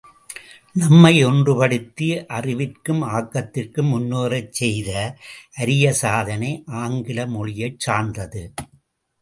[0.75, 2.07] நம்மை ஒன்றுபடுத்தி
[2.37, 4.89] அறிவிற்கும் ஆக்கத்திற்கும் முன்னேறச் செய்த
[5.61, 6.51] அரிய சாதனை
[6.83, 8.43] ஆங்கில மொழியைச் சார்ந்தது.